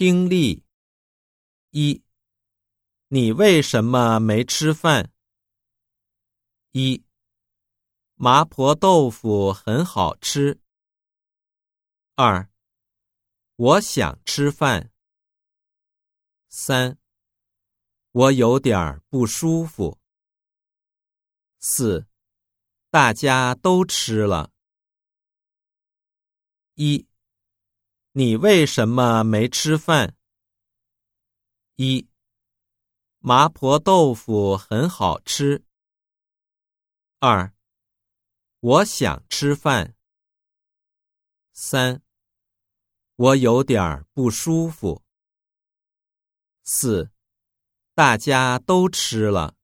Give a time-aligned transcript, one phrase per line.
[0.00, 0.64] 听力
[1.72, 2.02] 一，
[3.08, 5.12] 你为什么没吃饭？
[6.72, 7.04] 一，
[8.14, 10.58] 麻婆豆腐很好吃。
[12.14, 12.50] 二，
[13.56, 14.90] 我想吃饭。
[16.48, 16.96] 三，
[18.12, 19.98] 我有点不舒服。
[21.58, 22.06] 四，
[22.88, 24.50] 大家都吃了。
[26.76, 27.09] 一。
[28.12, 30.16] 你为什么没吃饭？
[31.76, 32.08] 一，
[33.20, 35.64] 麻婆豆腐很好吃。
[37.20, 37.54] 二，
[38.58, 39.94] 我想吃饭。
[41.52, 42.02] 三，
[43.14, 45.04] 我有点不舒服。
[46.64, 47.12] 四，
[47.94, 49.54] 大家都吃了。